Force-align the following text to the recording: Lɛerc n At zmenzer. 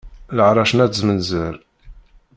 Lɛerc 0.37 0.71
n 0.73 0.83
At 0.85 0.97
zmenzer. 1.01 1.55